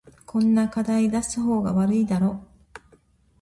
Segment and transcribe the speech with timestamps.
[0.25, 2.43] こんな課題出す方が悪いだろ